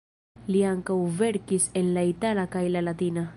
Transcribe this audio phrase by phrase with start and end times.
[0.53, 3.29] Li ankaŭ verkis en la itala kaj la latina.